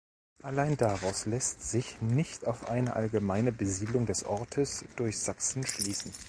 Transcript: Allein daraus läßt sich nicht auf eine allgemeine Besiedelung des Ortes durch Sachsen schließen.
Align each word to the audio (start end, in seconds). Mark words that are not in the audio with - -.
Allein 0.41 0.77
daraus 0.77 1.27
läßt 1.27 1.61
sich 1.61 2.01
nicht 2.01 2.47
auf 2.47 2.67
eine 2.71 2.95
allgemeine 2.95 3.51
Besiedelung 3.51 4.07
des 4.07 4.23
Ortes 4.25 4.83
durch 4.95 5.19
Sachsen 5.19 5.63
schließen. 5.63 6.11